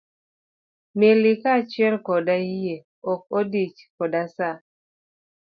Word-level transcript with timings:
meli 0.99 1.31
kaa 1.41 1.57
achiel 1.61 1.95
koda 2.07 2.35
yie 2.51 2.75
ok 3.11 3.21
odich 3.39 3.79
koda 3.97 4.23
sa. 4.35 4.49